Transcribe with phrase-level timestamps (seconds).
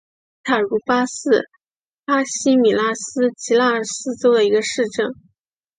[0.03, 1.47] 伊塔茹巴是
[2.05, 5.13] 巴西米纳斯吉拉斯州的一个市镇。